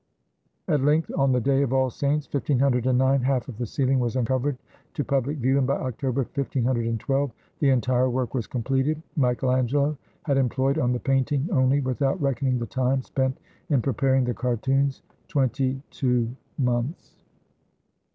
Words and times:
At 0.67 0.81
length, 0.81 1.11
on 1.15 1.31
the 1.31 1.39
day 1.39 1.61
of 1.61 1.71
All 1.73 1.91
Saints, 1.91 2.25
1509, 2.25 3.21
half 3.21 3.47
of 3.47 3.59
the 3.59 3.67
ceiling 3.67 3.99
was 3.99 4.15
uncovered 4.15 4.57
to 4.95 5.03
public 5.03 5.37
view, 5.37 5.59
and 5.59 5.67
by 5.67 5.75
October, 5.75 6.21
151 6.23 6.97
2, 6.97 7.31
the 7.59 7.69
entire 7.69 8.09
work 8.09 8.33
was 8.33 8.47
completed. 8.47 8.99
Michael 9.15 9.51
Angelo 9.51 9.99
had 10.23 10.39
em 10.39 10.49
ployed 10.49 10.81
on 10.81 10.91
the 10.91 10.99
painting 10.99 11.47
only, 11.51 11.81
without 11.81 12.19
reckoning 12.19 12.57
the 12.57 12.65
time 12.65 13.03
spent 13.03 13.37
in 13.69 13.79
preparing 13.79 14.23
the 14.23 14.33
cartoons, 14.33 15.03
twenty 15.27 15.79
two 15.91 16.35
months. 16.57 17.13